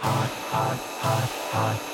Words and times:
hot, 0.00 0.30
hot, 0.50 0.78
hot, 1.00 1.28
hot. 1.52 1.93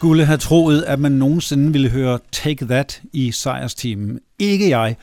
Skulle 0.00 0.24
have 0.24 0.38
troet, 0.38 0.82
at 0.82 0.98
man 0.98 1.12
nogensinde 1.12 1.72
ville 1.72 1.90
høre 1.90 2.18
Take 2.32 2.66
That 2.66 3.02
i 3.12 3.30
sejrsteamen. 3.30 4.20
Ikke 4.38 4.68
jeg. 4.68 4.96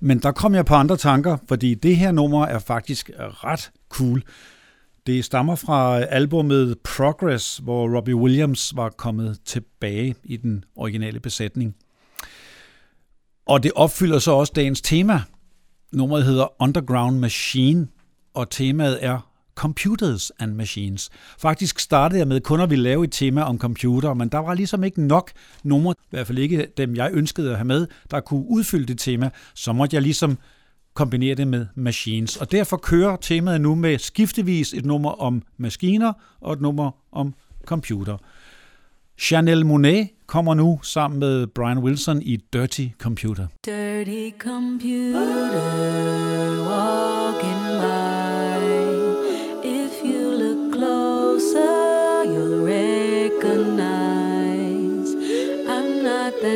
Men 0.00 0.18
der 0.18 0.32
kom 0.32 0.54
jeg 0.54 0.64
på 0.64 0.74
andre 0.74 0.96
tanker, 0.96 1.36
fordi 1.48 1.74
det 1.74 1.96
her 1.96 2.12
nummer 2.12 2.46
er 2.46 2.58
faktisk 2.58 3.10
ret 3.18 3.70
cool. 3.88 4.22
Det 5.06 5.24
stammer 5.24 5.54
fra 5.54 6.00
albumet 6.00 6.78
Progress, 6.84 7.58
hvor 7.58 7.96
Robbie 7.96 8.16
Williams 8.16 8.76
var 8.76 8.88
kommet 8.88 9.38
tilbage 9.44 10.14
i 10.24 10.36
den 10.36 10.64
originale 10.76 11.20
besætning. 11.20 11.74
Og 13.46 13.62
det 13.62 13.72
opfylder 13.74 14.18
så 14.18 14.32
også 14.32 14.52
dagens 14.56 14.80
tema. 14.80 15.20
Nummeret 15.92 16.24
hedder 16.24 16.62
Underground 16.62 17.18
Machine, 17.18 17.88
og 18.34 18.50
temaet 18.50 19.04
er 19.04 19.30
Computers 19.56 20.32
and 20.38 20.54
Machines. 20.54 21.10
Faktisk 21.38 21.78
startede 21.78 22.18
jeg 22.18 22.28
med 22.28 22.40
kun 22.40 22.60
at 22.60 22.70
ville 22.70 22.82
lave 22.82 23.04
et 23.04 23.12
tema 23.12 23.42
om 23.42 23.58
computer, 23.58 24.14
men 24.14 24.28
der 24.28 24.38
var 24.38 24.54
ligesom 24.54 24.84
ikke 24.84 25.02
nok 25.02 25.30
numre, 25.64 25.94
i 26.02 26.06
hvert 26.10 26.26
fald 26.26 26.38
ikke 26.38 26.66
dem, 26.76 26.96
jeg 26.96 27.10
ønskede 27.12 27.50
at 27.50 27.56
have 27.56 27.64
med, 27.64 27.86
der 28.10 28.20
kunne 28.20 28.44
udfylde 28.48 28.86
det 28.86 28.98
tema. 28.98 29.30
Så 29.54 29.72
måtte 29.72 29.94
jeg 29.94 30.02
ligesom 30.02 30.38
kombinere 30.94 31.34
det 31.34 31.48
med 31.48 31.66
machines. 31.74 32.36
Og 32.36 32.52
derfor 32.52 32.76
kører 32.76 33.16
temaet 33.16 33.60
nu 33.60 33.74
med 33.74 33.98
skiftevis 33.98 34.74
et 34.74 34.84
nummer 34.84 35.10
om 35.10 35.42
maskiner 35.56 36.12
og 36.40 36.52
et 36.52 36.60
nummer 36.60 36.90
om 37.12 37.34
computer. 37.66 38.16
Chanel 39.18 39.66
Monet 39.66 40.08
kommer 40.26 40.54
nu 40.54 40.80
sammen 40.82 41.20
med 41.20 41.46
Brian 41.46 41.78
Wilson 41.78 42.22
i 42.22 42.36
Dirty 42.52 42.86
Computer. 42.98 43.46
Dirty 43.66 44.30
computer 44.38 45.20
walking 46.68 47.80
by 47.80 48.25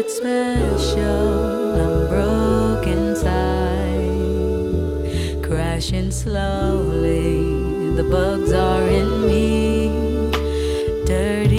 that 0.03 0.11
special. 0.11 1.75
I'm 1.77 2.09
broken 2.09 2.99
inside, 3.11 4.63
crashing 5.43 6.11
slowly. 6.11 7.45
The 7.97 8.05
bugs 8.05 8.53
are 8.53 8.89
in 8.89 9.27
me. 9.27 9.91
you 11.07 11.50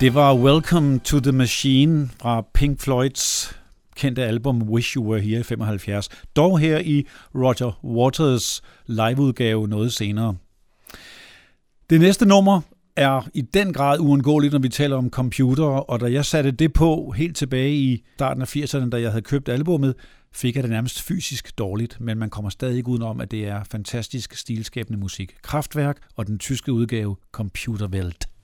Det 0.00 0.14
var 0.14 0.34
Welcome 0.34 0.98
to 0.98 1.20
the 1.20 1.32
Machine 1.32 2.10
fra 2.20 2.44
Pink 2.54 2.80
Floyds 2.80 3.54
kendte 3.96 4.24
album 4.24 4.62
Wish 4.62 4.96
You 4.96 5.10
Were 5.10 5.20
Here 5.20 5.40
i 5.40 5.42
75. 5.42 6.08
Dog 6.36 6.58
her 6.58 6.78
i 6.78 7.06
Roger 7.34 7.84
Waters 7.84 8.62
liveudgave 8.86 9.68
noget 9.68 9.92
senere. 9.92 10.36
Det 11.90 12.00
næste 12.00 12.26
nummer 12.26 12.60
er 12.96 13.28
i 13.34 13.40
den 13.40 13.72
grad 13.72 13.98
uundgåeligt, 14.00 14.52
når 14.52 14.60
vi 14.60 14.68
taler 14.68 14.96
om 14.96 15.10
computere, 15.10 15.82
og 15.82 16.00
da 16.00 16.12
jeg 16.12 16.24
satte 16.24 16.50
det 16.50 16.72
på 16.72 17.12
helt 17.16 17.36
tilbage 17.36 17.74
i 17.74 18.04
starten 18.14 18.42
af 18.42 18.56
80'erne, 18.56 18.88
da 18.88 19.00
jeg 19.00 19.10
havde 19.10 19.22
købt 19.22 19.48
albummet, 19.48 19.94
fik 20.32 20.56
jeg 20.56 20.62
det 20.62 20.70
nærmest 20.70 21.02
fysisk 21.02 21.58
dårligt, 21.58 22.00
men 22.00 22.18
man 22.18 22.30
kommer 22.30 22.50
stadig 22.50 22.76
ikke 22.76 22.88
udenom, 22.88 23.20
at 23.20 23.30
det 23.30 23.46
er 23.46 23.64
fantastisk 23.64 24.34
stilskabende 24.34 24.98
musik. 24.98 25.34
Kraftværk 25.42 25.96
og 26.16 26.26
den 26.26 26.38
tyske 26.38 26.72
udgave 26.72 27.16
Computerwelt. 27.32 28.37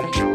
Música 0.00 0.27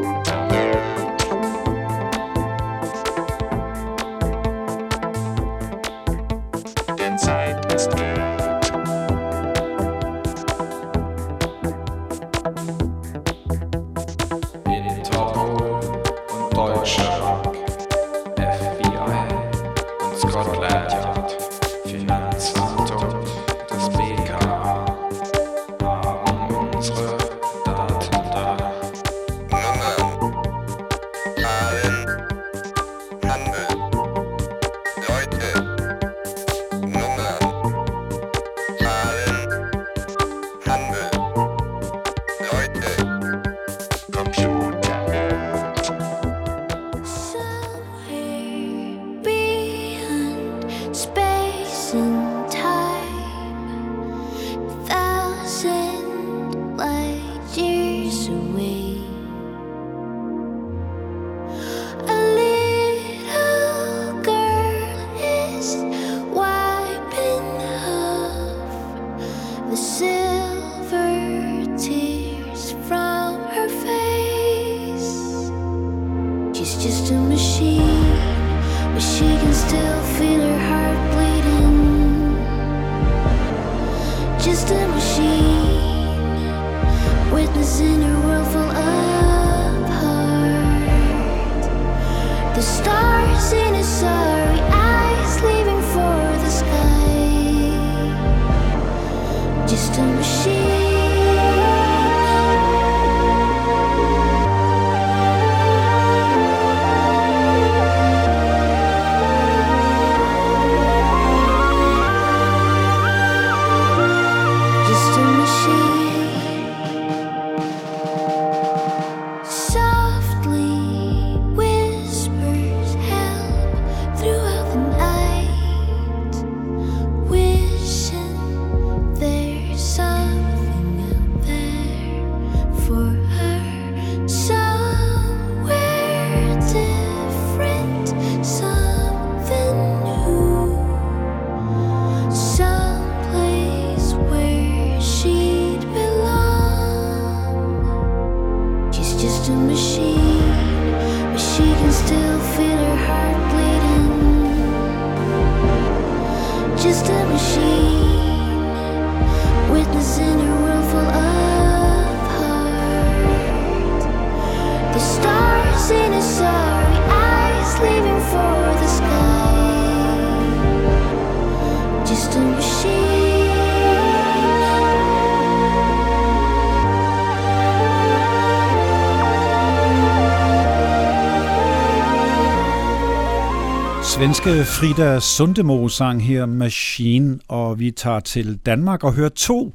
svenske 184.23 184.63
Frida 184.63 185.19
Sundemo 185.19 185.87
sang 185.87 186.23
her 186.23 186.45
Machine, 186.45 187.39
og 187.47 187.79
vi 187.79 187.91
tager 187.91 188.19
til 188.19 188.57
Danmark 188.65 189.03
og 189.03 189.13
hører 189.13 189.29
to 189.29 189.73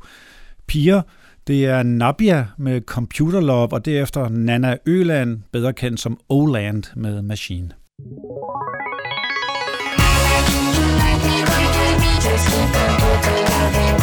piger. 0.66 1.02
Det 1.46 1.66
er 1.66 1.82
Nabia 1.82 2.46
med 2.58 2.80
Computer 2.80 3.40
Love, 3.40 3.72
og 3.72 3.84
derefter 3.84 4.28
Nana 4.28 4.76
Øland, 4.86 5.38
bedre 5.52 5.72
kendt 5.72 6.00
som 6.00 6.20
Oland 6.28 6.84
med 6.96 7.22
Machine. 7.22 7.70
Just 12.24 12.48
keep 12.48 13.97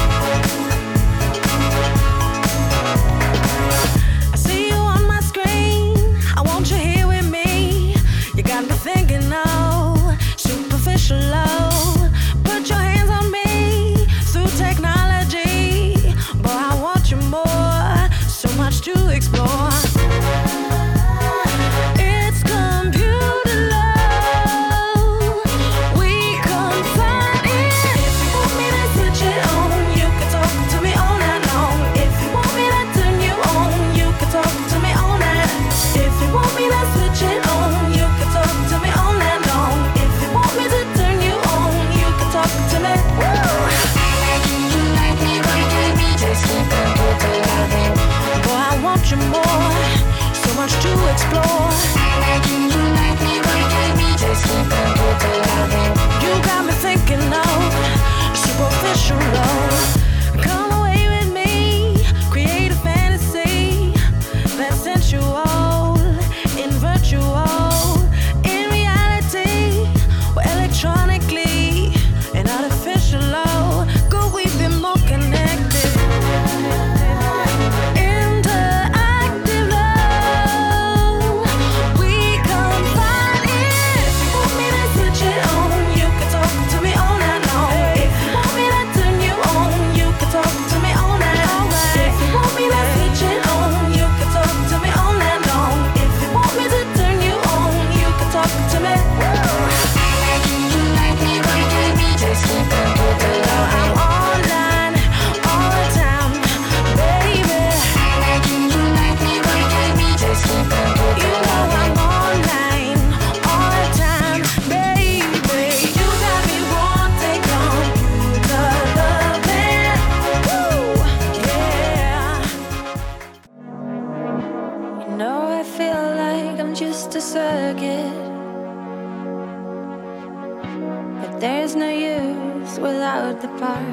There's 131.46 131.76
no 131.76 131.92
use 131.92 132.80
without 132.80 133.40
the 133.40 133.50
part. 133.60 133.86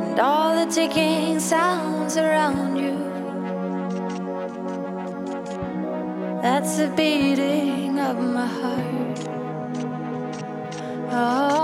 And 0.00 0.18
all 0.18 0.56
the 0.56 0.72
ticking 0.72 1.38
sounds 1.38 2.16
around 2.16 2.78
you. 2.78 2.96
That's 6.40 6.78
the 6.78 6.88
beating 6.96 7.98
of 7.98 8.16
my 8.18 8.46
heart. 8.46 9.18
Oh. 11.12 11.59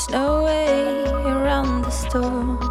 There's 0.00 0.12
no 0.12 0.44
way 0.44 1.04
around 1.04 1.82
the 1.82 1.90
storm. 1.90 2.69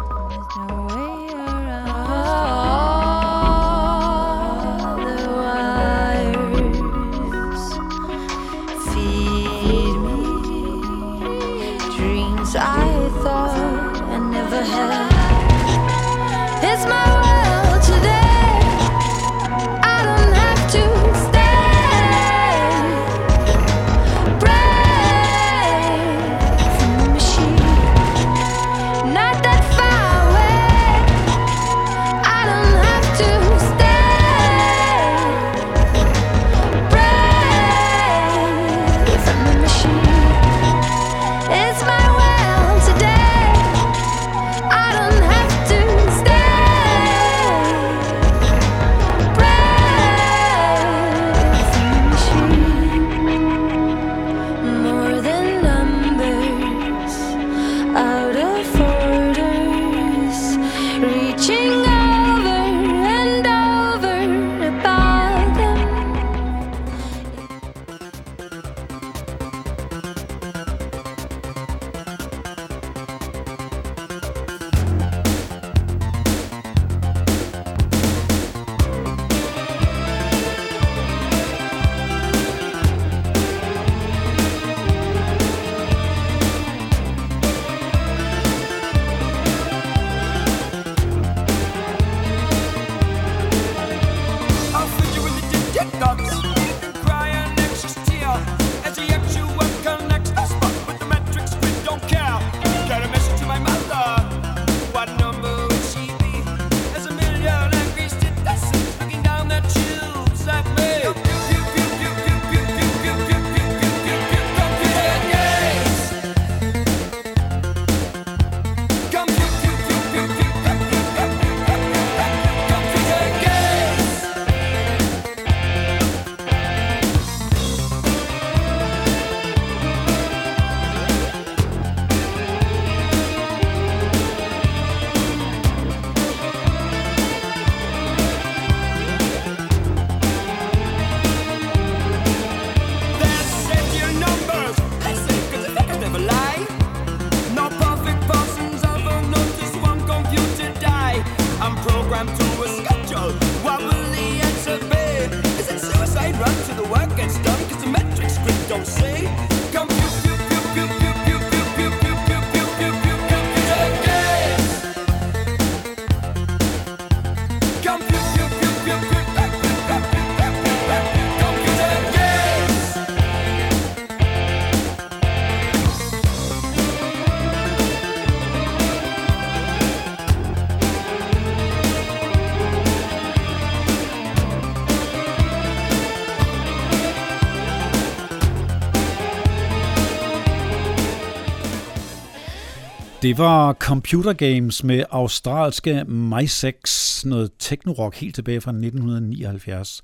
Det 193.30 193.38
var 193.38 193.72
Computer 193.72 194.32
Games 194.32 194.84
med 194.84 195.04
australske 195.10 196.04
MySex, 196.04 197.24
noget 197.24 197.50
techno-rock 197.58 198.16
helt 198.16 198.34
tilbage 198.34 198.60
fra 198.60 198.70
1979. 198.70 200.02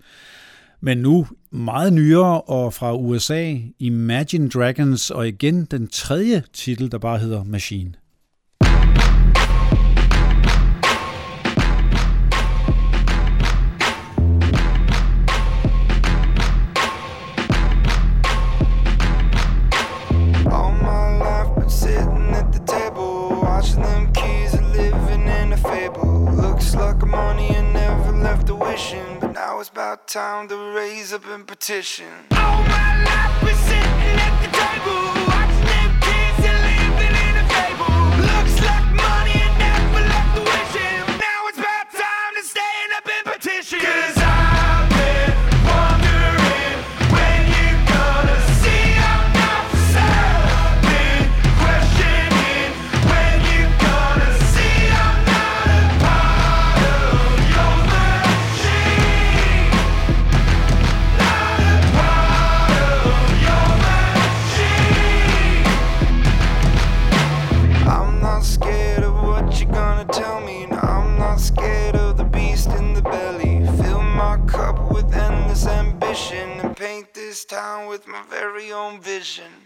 Men 0.81 0.99
nu 0.99 1.27
meget 1.51 1.93
nyere 1.93 2.41
og 2.41 2.75
fra 2.75 2.97
USA, 2.97 3.57
Imagine 3.79 4.49
Dragons 4.49 5.11
og 5.11 5.29
igen 5.29 5.65
den 5.65 5.89
tredje 5.89 6.43
titel, 6.53 6.93
der 6.93 6.99
bare 6.99 7.19
hedder 7.19 7.45
Machine. 7.45 7.93
About 29.97 30.09
time 30.09 30.49
to 30.49 30.57
raise 30.75 31.13
up 31.13 31.27
and 31.27 31.47
petition. 31.47 32.07
All 32.33 32.63
my 32.65 33.05
life 33.05 33.41
been 33.41 33.57
sitting 33.57 34.19
at 34.27 34.41
the 34.43 34.49
table. 34.53 35.46
Vision. 79.37 79.66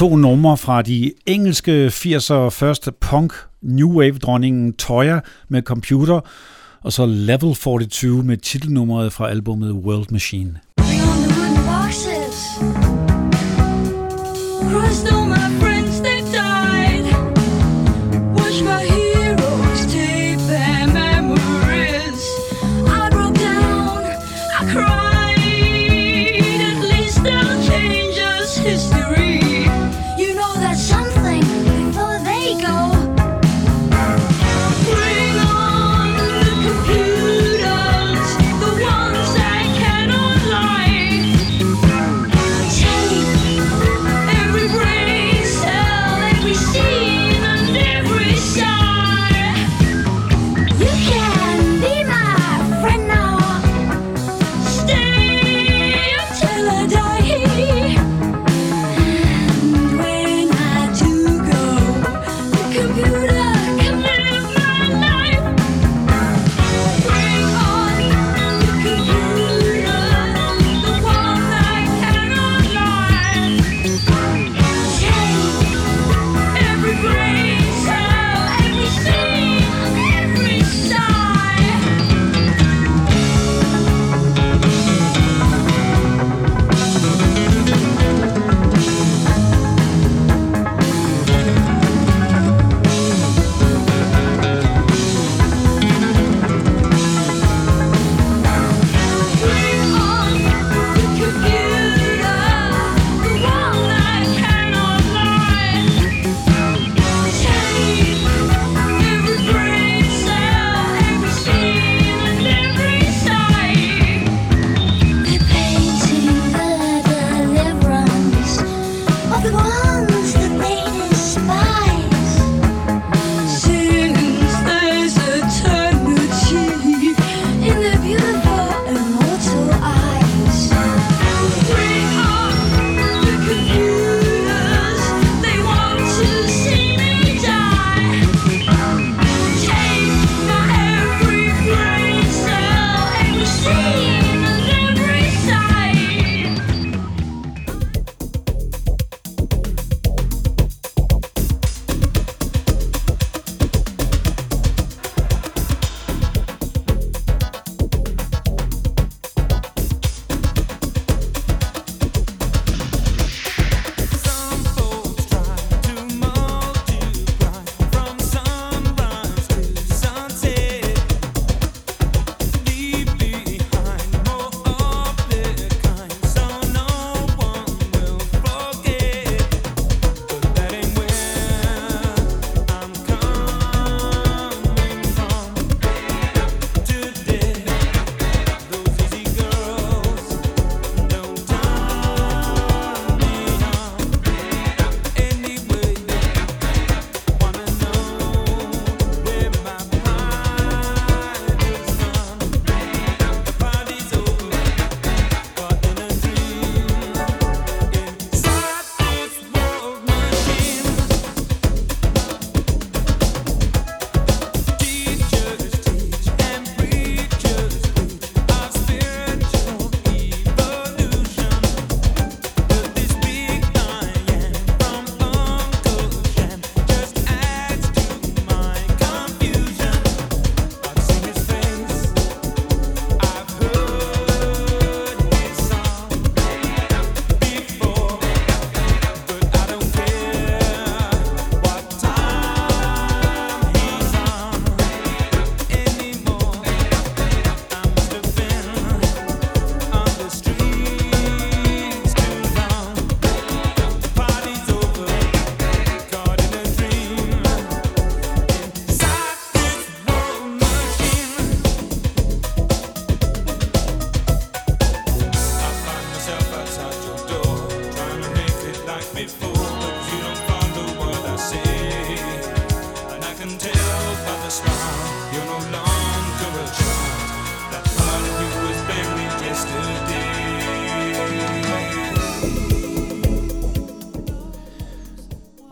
To 0.00 0.16
numre 0.16 0.56
fra 0.56 0.82
de 0.82 1.12
engelske 1.26 1.86
80'er 1.86 2.48
første 2.48 2.92
punk 2.92 3.32
New 3.62 4.00
Wave-dronningen 4.00 4.72
Toya 4.72 5.20
med 5.48 5.62
computer, 5.62 6.20
og 6.82 6.92
så 6.92 7.06
Level 7.06 7.54
42 7.54 8.22
med 8.22 8.36
titelnummeret 8.36 9.12
fra 9.12 9.30
albumet 9.30 9.72
World 9.72 10.06
Machine. 10.10 10.58
Crystal, 14.70 15.26
my 15.26 15.60
friend. 15.60 15.69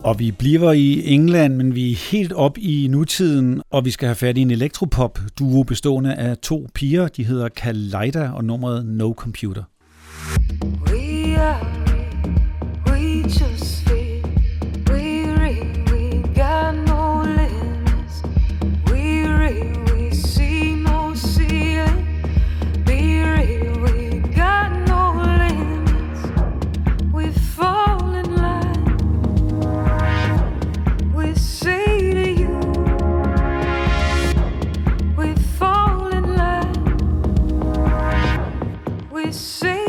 Og 0.09 0.19
vi 0.19 0.31
bliver 0.31 0.71
i 0.71 1.13
England, 1.13 1.55
men 1.55 1.75
vi 1.75 1.91
er 1.91 1.95
helt 2.11 2.33
op 2.33 2.57
i 2.57 2.87
nutiden, 2.91 3.61
og 3.71 3.85
vi 3.85 3.91
skal 3.91 4.07
have 4.07 4.15
fat 4.15 4.37
i 4.37 4.41
en 4.41 4.51
elektropop-duo 4.51 5.63
bestående 5.63 6.15
af 6.15 6.37
to 6.37 6.67
piger. 6.73 7.07
De 7.07 7.23
hedder 7.23 7.49
Kaleida 7.49 8.29
og 8.29 8.45
nummeret 8.45 8.85
No 8.85 9.13
Computer. 9.13 9.63
We 10.61 10.78
say 39.31 39.88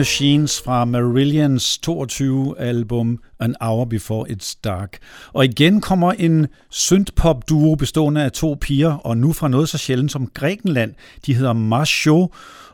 Machines 0.00 0.60
fra 0.60 0.84
Marillion's 0.84 1.78
22 1.82 2.54
album 2.58 3.18
An 3.40 3.54
Hour 3.60 3.84
Before 3.84 4.30
It's 4.30 4.60
Dark. 4.64 4.98
Og 5.32 5.44
igen 5.44 5.80
kommer 5.80 6.12
en 6.12 6.46
synthpop 6.70 7.48
duo 7.48 7.74
bestående 7.74 8.22
af 8.22 8.32
to 8.32 8.56
piger, 8.60 8.92
og 8.92 9.16
nu 9.16 9.32
fra 9.32 9.48
noget 9.48 9.68
så 9.68 9.78
sjældent 9.78 10.12
som 10.12 10.26
Grækenland. 10.34 10.94
De 11.26 11.34
hedder 11.34 11.52
Marshall 11.52 12.26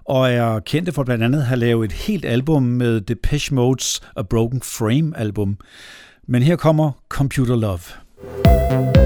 og 0.05 0.31
er 0.31 0.61
kendte 0.61 0.93
for 0.93 1.05
blandt 1.05 1.25
andet 1.25 1.39
at 1.39 1.47
have 1.47 1.61
lavet 1.61 1.85
et 1.85 1.93
helt 1.93 2.25
album 2.25 2.63
med 2.63 3.01
Depeche 3.01 3.57
Mode's 3.57 4.01
A 4.17 4.23
Broken 4.23 4.61
Frame 4.61 5.19
album. 5.19 5.59
Men 6.29 6.43
her 6.43 6.57
kommer 6.57 6.93
Computer 7.09 7.57
Love. 7.57 9.06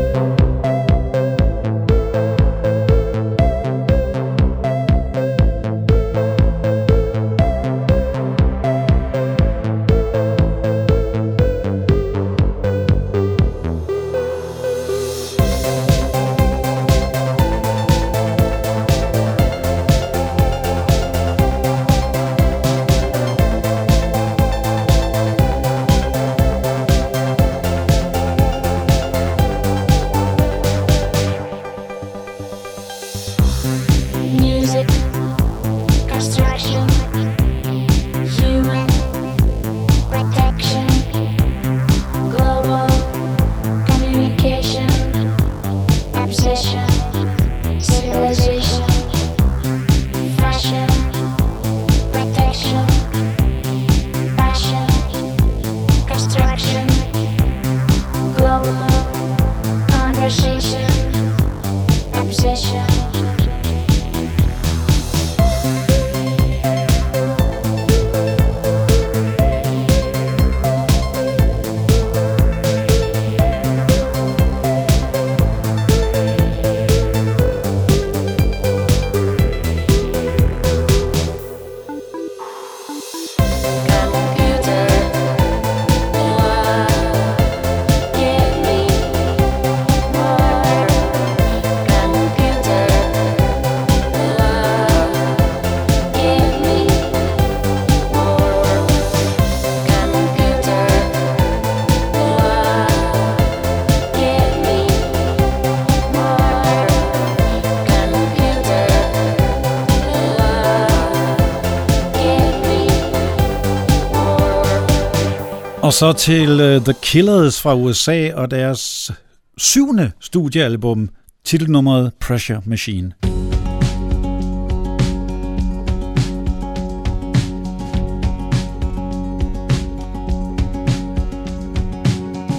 Så 116.01 116.13
til 116.13 116.51
uh, 116.61 116.85
The 116.85 116.95
Killers 117.03 117.61
fra 117.61 117.75
USA 117.75 118.33
og 118.35 118.51
deres 118.51 119.11
syvende 119.59 120.13
studiealbum, 120.21 121.09
titelnummeret 121.45 122.13
Pressure 122.21 122.61
Machine. 122.65 123.13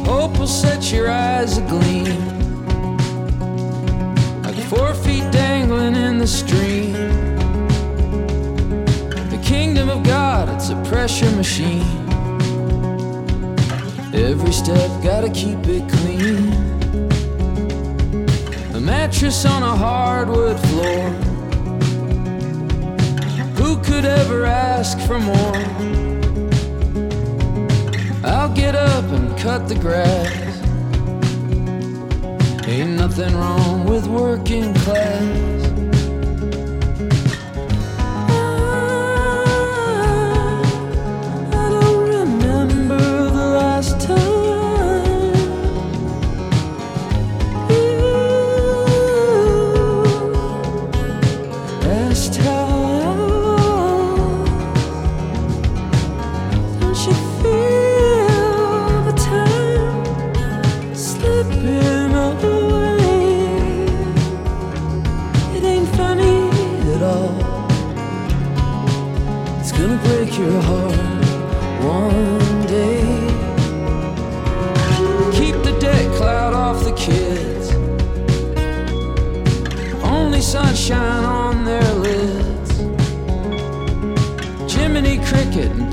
Hope 0.06 0.38
will 0.40 0.48
set 0.48 0.94
your 0.94 1.10
eyes 1.10 1.58
agleam. 1.58 2.22
Like 4.44 4.62
four 4.70 4.94
feet 5.04 5.34
dangling 5.34 5.96
in 5.96 6.18
the 6.20 6.28
stream. 6.28 6.94
The 9.30 9.42
kingdom 9.44 9.90
of 9.90 10.04
God, 10.04 10.50
it's 10.56 10.70
a 10.70 10.84
pressure 10.86 11.36
machine. 11.36 12.11
Every 14.32 14.54
step 14.54 14.90
gotta 15.04 15.30
keep 15.30 15.60
it 15.68 15.84
clean 15.92 16.54
A 18.74 18.80
mattress 18.80 19.46
on 19.46 19.62
a 19.62 19.76
hardwood 19.76 20.58
floor 20.68 21.10
Who 23.60 23.76
could 23.84 24.06
ever 24.06 24.46
ask 24.46 24.98
for 25.02 25.20
more? 25.20 25.58
I'll 28.24 28.54
get 28.56 28.74
up 28.74 29.04
and 29.12 29.38
cut 29.38 29.68
the 29.68 29.76
grass. 29.76 30.62
Ain't 32.68 32.92
nothing 32.92 33.36
wrong 33.36 33.86
with 33.86 34.08
working 34.08 34.74
class. 34.76 35.71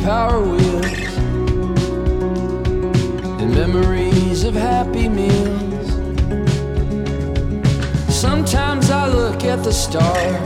Power 0.02 0.40
Wheels 0.40 1.16
and 3.40 3.54
memories 3.54 4.44
of 4.44 4.54
happy 4.54 5.08
meals. 5.08 5.88
Sometimes 8.08 8.90
I 8.90 9.08
look 9.08 9.44
at 9.44 9.62
the 9.64 9.72
stars. 9.72 10.36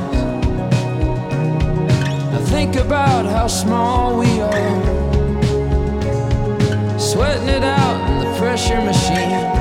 I 2.34 2.40
think 2.46 2.76
about 2.76 3.26
how 3.26 3.46
small 3.46 4.18
we 4.18 4.40
are. 4.40 4.80
Sweating 6.98 7.48
it 7.48 7.62
out 7.62 8.10
in 8.10 8.18
the 8.20 8.38
pressure 8.38 8.80
machine. 8.80 9.51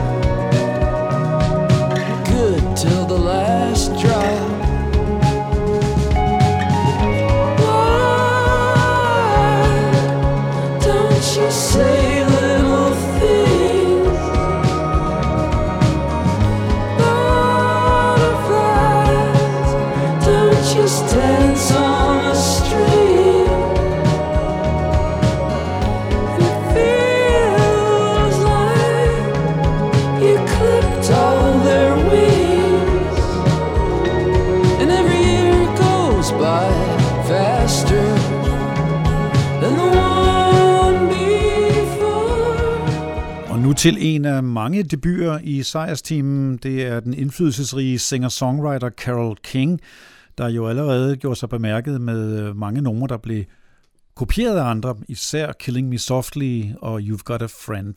til 43.81 43.97
en 43.99 44.25
af 44.25 44.43
mange 44.43 44.83
debuter 44.83 45.39
i 45.43 45.63
sejrsteamen. 45.63 46.57
Det 46.57 46.85
er 46.85 46.99
den 46.99 47.13
indflydelsesrige 47.13 47.99
singer-songwriter 47.99 48.89
Carol 48.89 49.37
King, 49.43 49.79
der 50.37 50.49
jo 50.49 50.67
allerede 50.67 51.17
gjorde 51.17 51.35
sig 51.39 51.49
bemærket 51.49 52.01
med 52.01 52.39
øh, 52.39 52.55
mange 52.55 52.81
numre, 52.81 53.07
der 53.07 53.17
blev 53.17 53.43
kopieret 54.15 54.57
af 54.57 54.63
andre, 54.63 54.95
især 55.07 55.51
Killing 55.51 55.89
Me 55.89 55.97
Softly 55.97 56.63
og 56.81 56.99
You've 56.99 57.23
Got 57.25 57.41
a 57.41 57.45
Friend. 57.45 57.93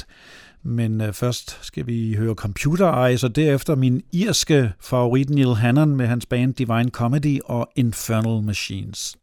Men 0.62 1.00
øh, 1.00 1.12
først 1.12 1.58
skal 1.62 1.86
vi 1.86 2.14
høre 2.14 2.34
Computer 2.34 3.04
Eyes, 3.04 3.24
og 3.24 3.36
derefter 3.36 3.74
min 3.74 4.02
irske 4.12 4.72
favorit 4.80 5.30
Neil 5.30 5.54
Hannon 5.54 5.96
med 5.96 6.06
hans 6.06 6.26
band 6.26 6.54
Divine 6.54 6.90
Comedy 6.90 7.40
og 7.44 7.70
Infernal 7.76 8.42
Machines. 8.42 9.16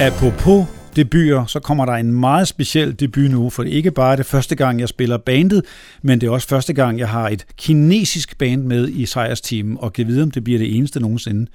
Apropos 0.00 0.66
debuter, 0.96 1.46
så 1.46 1.60
kommer 1.60 1.84
der 1.86 1.92
en 1.92 2.12
meget 2.12 2.48
speciel 2.48 3.00
debut 3.00 3.30
nu, 3.30 3.50
for 3.50 3.62
det 3.62 3.72
er 3.72 3.76
ikke 3.76 3.90
bare 3.90 4.16
det 4.16 4.26
første 4.26 4.54
gang, 4.54 4.80
jeg 4.80 4.88
spiller 4.88 5.16
bandet, 5.16 5.64
men 6.02 6.20
det 6.20 6.26
er 6.26 6.30
også 6.30 6.48
første 6.48 6.72
gang, 6.72 6.98
jeg 6.98 7.08
har 7.08 7.28
et 7.28 7.46
kinesisk 7.56 8.38
band 8.38 8.62
med 8.62 8.88
i 8.88 9.06
sejrsteamen, 9.06 9.76
og 9.80 9.92
kan 9.92 10.06
vide, 10.06 10.22
om 10.22 10.30
det 10.30 10.44
bliver 10.44 10.58
det 10.58 10.76
eneste 10.76 11.00
nogensinde. 11.00 11.46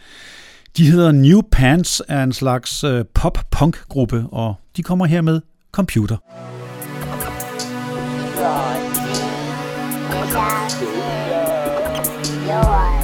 De 0.78 0.92
hedder 0.92 1.12
New 1.12 1.42
Pants, 1.52 2.02
er 2.08 2.24
en 2.24 2.34
slags 2.34 2.84
øh, 2.84 3.06
pop-punk-gruppe, 3.14 4.26
og 4.32 4.56
de 4.78 4.84
kommer 4.84 5.06
her 5.06 5.22
med 5.22 5.42
Computer. 5.72 6.18
Lord. 8.38 8.80
God. 10.34 10.84
Lord. 12.48 13.03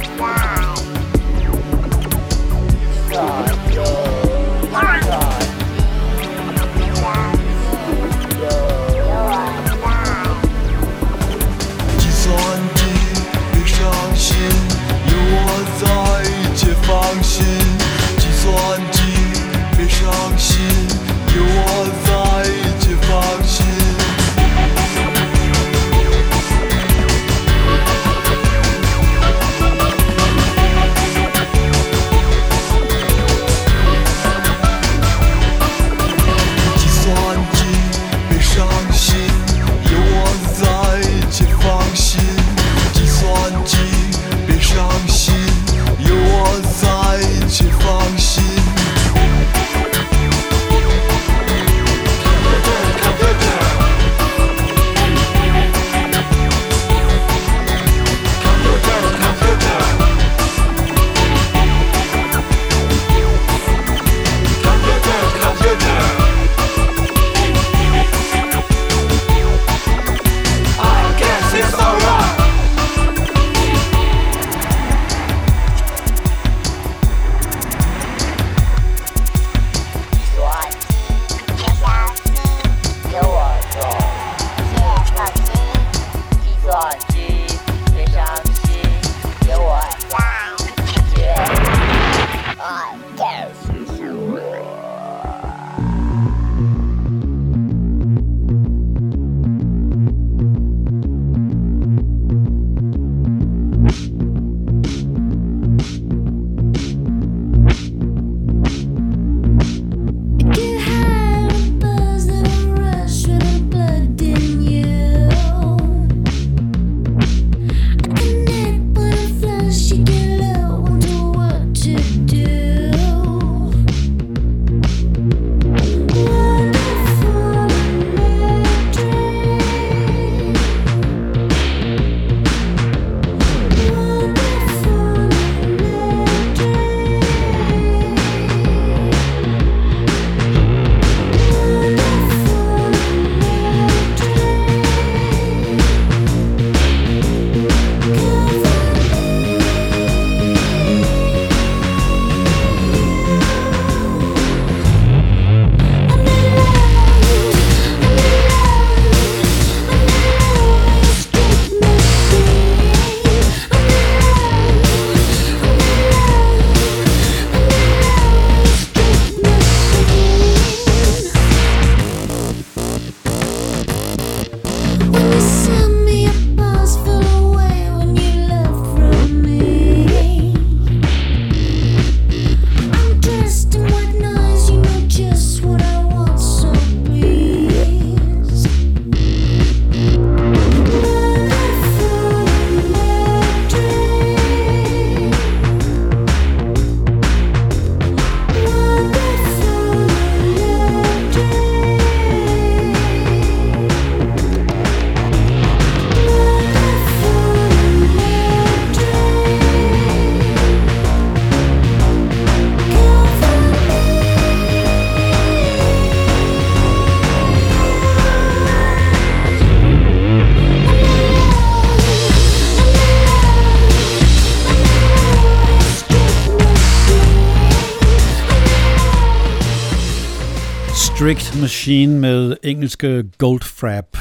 Strict 231.20 231.60
Machine 231.60 232.18
med 232.18 232.56
engelske 232.62 233.24
Goldfrap. 233.38 234.16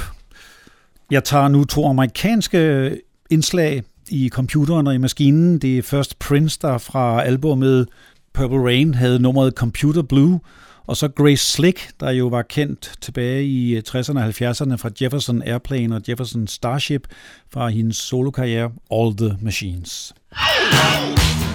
Jeg 1.11 1.23
tager 1.23 1.47
nu 1.47 1.63
to 1.63 1.87
amerikanske 1.87 2.91
indslag 3.29 3.83
i 4.09 4.29
computeren 4.29 4.87
og 4.87 4.95
i 4.95 4.97
maskinen. 4.97 5.59
Det 5.59 5.77
er 5.77 5.81
først 5.81 6.19
Prince, 6.19 6.59
der 6.61 6.77
fra 6.77 7.23
albumet 7.23 7.87
Purple 8.33 8.63
Rain 8.63 8.93
havde 8.93 9.19
nummeret 9.19 9.53
Computer 9.53 10.01
Blue, 10.01 10.39
og 10.87 10.97
så 10.97 11.07
Grace 11.07 11.45
Slick, 11.45 11.91
der 11.99 12.11
jo 12.11 12.27
var 12.27 12.41
kendt 12.41 12.91
tilbage 13.01 13.45
i 13.45 13.75
øh, 13.75 13.83
60'erne 13.89 14.19
og 14.19 14.27
70'erne 14.27 14.75
fra 14.75 14.89
Jefferson 15.01 15.41
Airplane 15.41 15.95
og 15.95 16.01
Jefferson 16.09 16.47
Starship 16.47 17.07
fra 17.53 17.69
hendes 17.69 17.97
solokarriere 17.97 18.71
All 18.91 19.17
the 19.17 19.37
Machines. 19.41 20.13
Hey! 20.35 21.48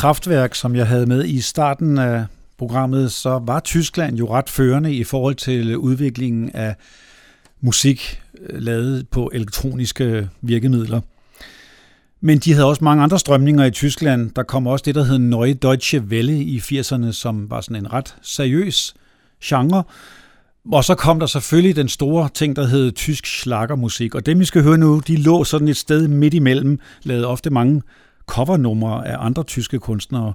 Kraftværk, 0.00 0.54
som 0.54 0.76
jeg 0.76 0.86
havde 0.86 1.06
med 1.06 1.24
i 1.24 1.40
starten 1.40 1.98
af 1.98 2.24
programmet, 2.58 3.12
så 3.12 3.40
var 3.46 3.60
Tyskland 3.60 4.16
jo 4.16 4.34
ret 4.34 4.48
førende 4.48 4.94
i 4.94 5.04
forhold 5.04 5.34
til 5.34 5.76
udviklingen 5.76 6.50
af 6.54 6.74
musik 7.60 8.22
øh, 8.40 8.62
lavet 8.62 9.08
på 9.08 9.30
elektroniske 9.34 10.28
virkemidler. 10.40 11.00
Men 12.20 12.38
de 12.38 12.52
havde 12.52 12.66
også 12.66 12.84
mange 12.84 13.02
andre 13.02 13.18
strømninger 13.18 13.64
i 13.64 13.70
Tyskland. 13.70 14.30
Der 14.30 14.42
kom 14.42 14.66
også 14.66 14.82
det, 14.82 14.94
der 14.94 15.04
hed 15.04 15.18
Neue 15.18 15.54
Deutsche 15.54 16.00
Welle 16.00 16.42
i 16.42 16.58
80'erne, 16.58 17.12
som 17.12 17.50
var 17.50 17.60
sådan 17.60 17.76
en 17.76 17.92
ret 17.92 18.16
seriøs 18.22 18.94
genre. 19.44 19.82
Og 20.72 20.84
så 20.84 20.94
kom 20.94 21.20
der 21.20 21.26
selvfølgelig 21.26 21.76
den 21.76 21.88
store 21.88 22.28
ting, 22.34 22.56
der 22.56 22.66
hed 22.66 22.92
tysk 22.92 23.40
slagermusik. 23.40 24.14
Og 24.14 24.26
dem, 24.26 24.40
vi 24.40 24.44
skal 24.44 24.62
høre 24.62 24.78
nu, 24.78 25.02
de 25.06 25.16
lå 25.16 25.44
sådan 25.44 25.68
et 25.68 25.76
sted 25.76 26.08
midt 26.08 26.34
imellem, 26.34 26.78
lavede 27.02 27.26
ofte 27.26 27.50
mange 27.50 27.82
covernumre 28.30 29.08
af 29.08 29.16
andre 29.26 29.42
tyske 29.42 29.78
kunstnere. 29.78 30.32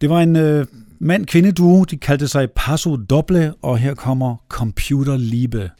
Det 0.00 0.10
var 0.10 0.20
en 0.20 0.36
øh, 0.36 0.66
mand-kvinde-duo, 1.00 1.84
de 1.84 1.96
kaldte 1.96 2.28
sig 2.28 2.48
Paso 2.56 2.96
Doble, 2.96 3.54
og 3.62 3.78
her 3.78 3.94
kommer 3.94 4.36
Computer 4.48 5.16
Liebe. 5.16 5.70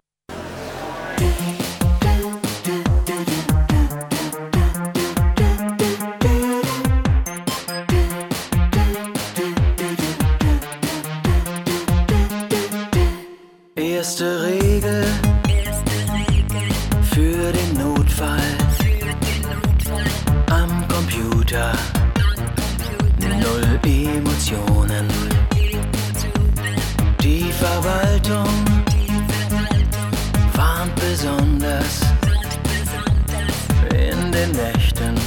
Erste 13.76 14.24
Rede 14.24 14.63
Computer, 21.54 21.72
null 23.20 23.78
Emotionen. 23.84 25.06
Die 27.22 27.52
Verwaltung 27.52 28.48
warnt 30.54 30.94
besonders 30.96 32.00
in 33.90 34.32
den 34.32 34.50
Nächten. 34.50 35.23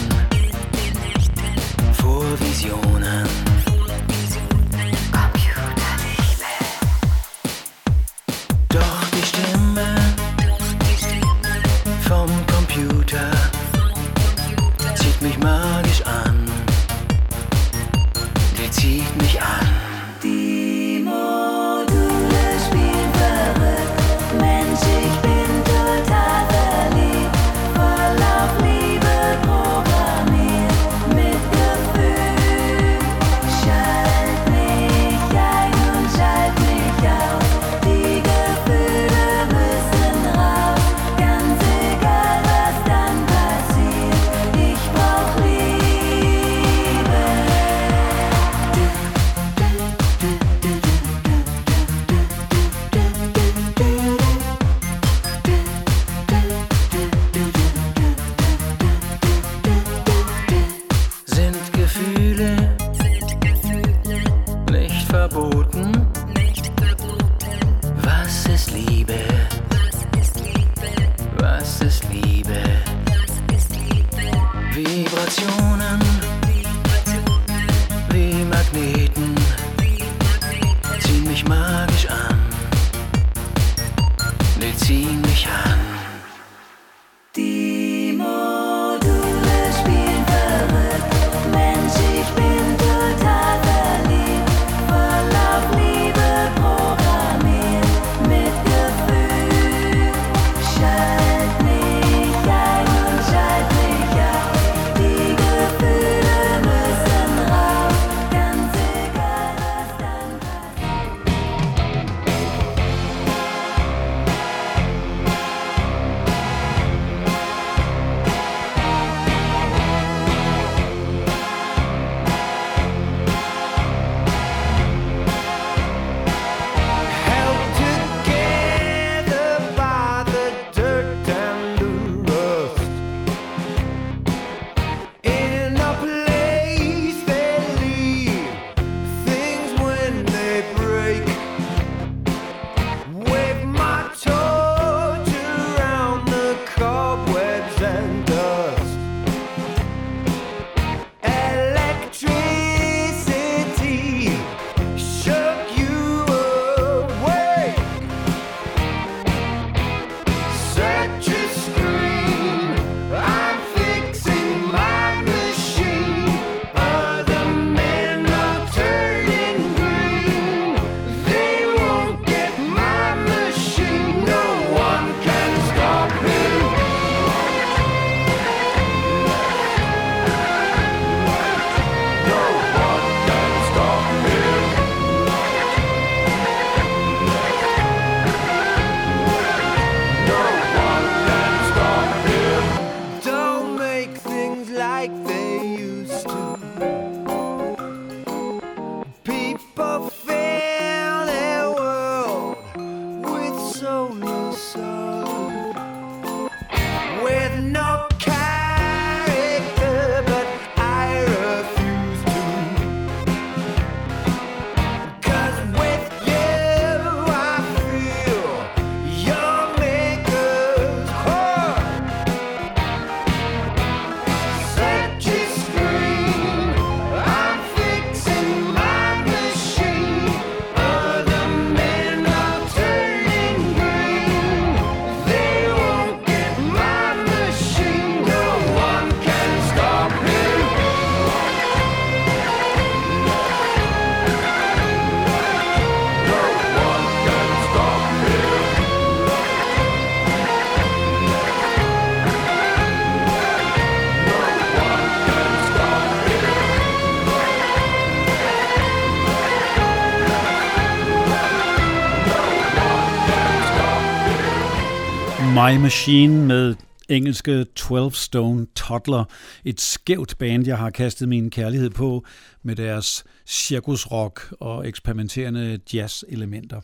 My 265.68 265.78
Machine 265.78 266.46
med 266.46 266.76
engelske 267.10 267.64
12 267.64 268.12
Stone 268.12 268.68
Toddler, 268.76 269.24
et 269.66 269.82
skævt 269.82 270.38
band, 270.38 270.68
jeg 270.68 270.78
har 270.78 270.90
kastet 270.90 271.30
min 271.30 271.50
kærlighed 271.50 271.90
på 271.90 272.26
med 272.64 272.76
deres 272.76 273.24
cirkusrock 273.48 274.54
og 274.60 274.88
eksperimenterende 274.88 275.80
jazz-elementer. 275.94 276.82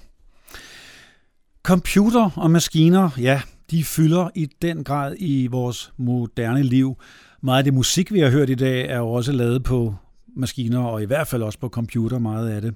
Computer 1.63 2.29
og 2.35 2.51
maskiner, 2.51 3.09
ja, 3.17 3.41
de 3.71 3.83
fylder 3.83 4.29
i 4.35 4.45
den 4.61 4.83
grad 4.83 5.15
i 5.19 5.47
vores 5.47 5.93
moderne 5.97 6.63
liv. 6.63 6.97
Meget 7.41 7.57
af 7.57 7.63
det 7.63 7.73
musik, 7.73 8.13
vi 8.13 8.19
har 8.19 8.29
hørt 8.29 8.49
i 8.49 8.55
dag, 8.55 8.87
er 8.87 8.97
jo 8.97 9.11
også 9.11 9.31
lavet 9.31 9.63
på 9.63 9.95
maskiner, 10.35 10.79
og 10.79 11.01
i 11.01 11.05
hvert 11.05 11.27
fald 11.27 11.43
også 11.43 11.59
på 11.59 11.69
computer, 11.69 12.19
meget 12.19 12.49
af 12.49 12.61
det. 12.61 12.75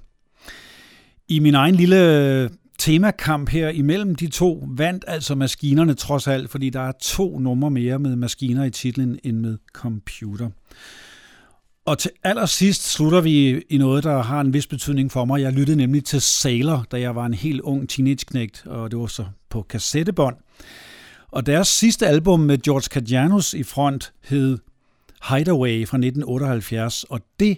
I 1.28 1.39
min 1.39 1.55
egen 1.55 1.76
lille 1.76 2.49
temakamp 2.78 3.49
her 3.49 3.69
imellem 3.69 4.15
de 4.15 4.28
to 4.28 4.67
vandt 4.69 5.05
altså 5.07 5.36
maskinerne 5.36 5.93
trods 5.93 6.28
alt, 6.28 6.49
fordi 6.49 6.69
der 6.69 6.80
er 6.80 6.91
to 7.01 7.39
numre 7.39 7.71
mere 7.71 7.99
med 7.99 8.15
maskiner 8.15 8.63
i 8.63 8.69
titlen 8.69 9.19
end 9.23 9.38
med 9.38 9.57
computer. 9.73 10.49
Og 11.86 11.97
til 11.97 12.11
allersidst 12.23 12.91
slutter 12.91 13.21
vi 13.21 13.61
i 13.69 13.78
noget, 13.78 14.03
der 14.03 14.21
har 14.21 14.41
en 14.41 14.53
vis 14.53 14.67
betydning 14.67 15.11
for 15.11 15.25
mig. 15.25 15.41
Jeg 15.41 15.53
lyttede 15.53 15.78
nemlig 15.78 16.03
til 16.03 16.21
Sailor, 16.21 16.86
da 16.91 16.99
jeg 16.99 17.15
var 17.15 17.25
en 17.25 17.34
helt 17.34 17.61
ung 17.61 17.89
teenageknægt, 17.89 18.63
og 18.65 18.91
det 18.91 18.99
var 18.99 19.07
så 19.07 19.25
på 19.49 19.61
kassettebånd. 19.61 20.36
Og 21.32 21.45
deres 21.45 21.67
sidste 21.67 22.07
album 22.07 22.39
med 22.39 22.57
George 22.57 23.01
Kajanos 23.01 23.53
i 23.53 23.63
front 23.63 24.13
hed 24.23 24.57
Hideaway 25.30 25.88
fra 25.88 25.97
1978, 25.97 27.03
og 27.03 27.21
det 27.39 27.57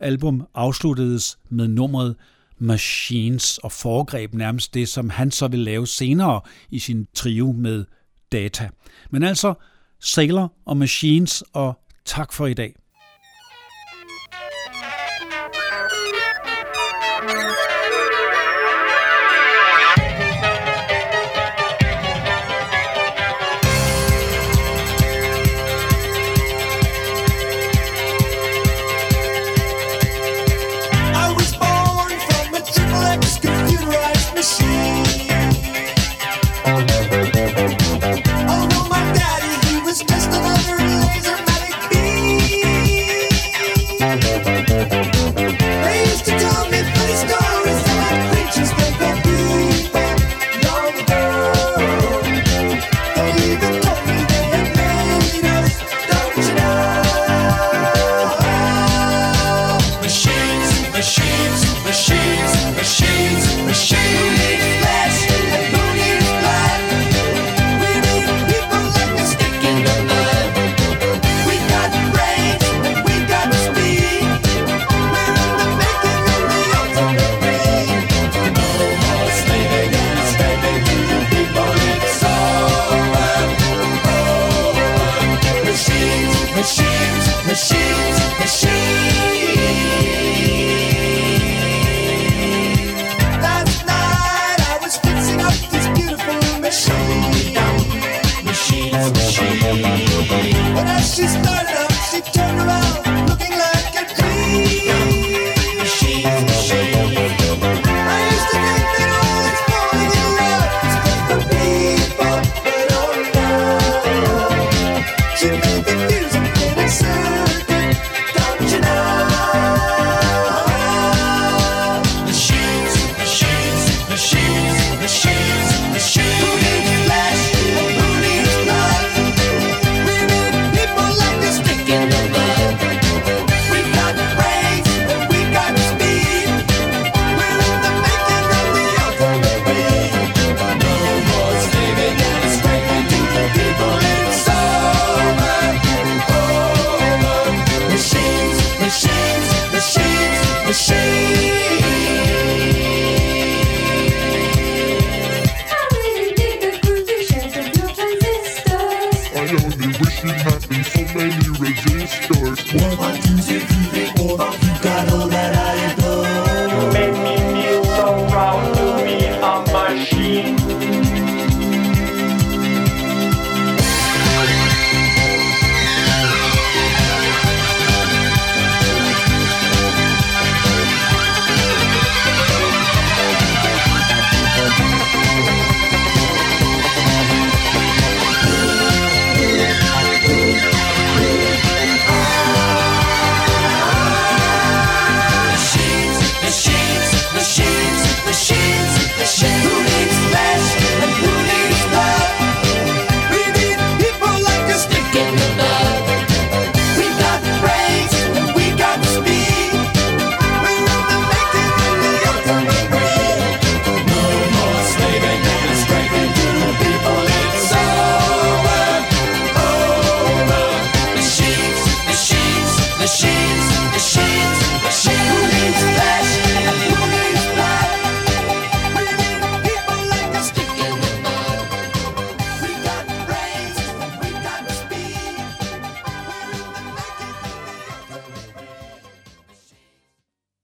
album 0.00 0.46
afsluttedes 0.54 1.38
med 1.50 1.68
nummeret 1.68 2.16
Machines 2.64 3.58
og 3.58 3.72
foregreb 3.72 4.34
nærmest 4.34 4.74
det, 4.74 4.88
som 4.88 5.10
han 5.10 5.30
så 5.30 5.48
vil 5.48 5.60
lave 5.60 5.86
senere 5.86 6.40
i 6.70 6.78
sin 6.78 7.06
trio 7.14 7.52
med 7.52 7.84
Data. 8.32 8.68
Men 9.10 9.22
altså 9.22 9.54
Sailor 10.00 10.52
og 10.64 10.76
Machines, 10.76 11.44
og 11.52 11.78
tak 12.04 12.32
for 12.32 12.46
i 12.46 12.54
dag. 12.54 12.74